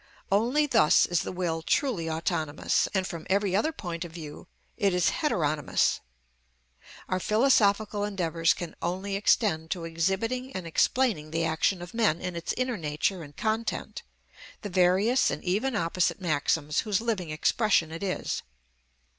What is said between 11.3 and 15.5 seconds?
action of men in its inner nature and content, the various and